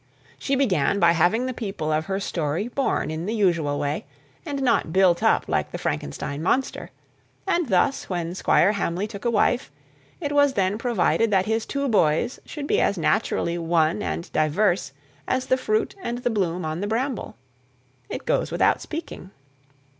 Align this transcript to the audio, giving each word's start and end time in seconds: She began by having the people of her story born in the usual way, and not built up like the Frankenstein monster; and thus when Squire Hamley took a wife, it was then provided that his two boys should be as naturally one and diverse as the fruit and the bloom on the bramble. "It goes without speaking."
She 0.39 0.55
began 0.55 0.99
by 0.99 1.11
having 1.11 1.45
the 1.45 1.53
people 1.53 1.91
of 1.91 2.07
her 2.07 2.19
story 2.19 2.67
born 2.67 3.11
in 3.11 3.27
the 3.27 3.35
usual 3.35 3.77
way, 3.77 4.07
and 4.47 4.59
not 4.63 4.91
built 4.91 5.21
up 5.21 5.47
like 5.47 5.71
the 5.71 5.77
Frankenstein 5.77 6.41
monster; 6.41 6.89
and 7.45 7.69
thus 7.69 8.09
when 8.09 8.33
Squire 8.33 8.71
Hamley 8.71 9.05
took 9.05 9.25
a 9.25 9.29
wife, 9.29 9.71
it 10.19 10.31
was 10.31 10.53
then 10.53 10.79
provided 10.79 11.29
that 11.29 11.45
his 11.45 11.67
two 11.67 11.87
boys 11.87 12.39
should 12.47 12.65
be 12.65 12.81
as 12.81 12.97
naturally 12.97 13.59
one 13.59 14.01
and 14.01 14.31
diverse 14.33 14.91
as 15.27 15.45
the 15.45 15.55
fruit 15.55 15.93
and 16.01 16.17
the 16.23 16.31
bloom 16.31 16.65
on 16.65 16.81
the 16.81 16.87
bramble. 16.87 17.35
"It 18.09 18.25
goes 18.25 18.49
without 18.51 18.81
speaking." 18.81 19.29